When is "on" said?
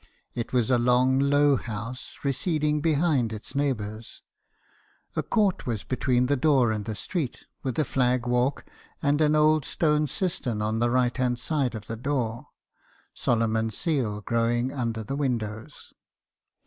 10.59-10.79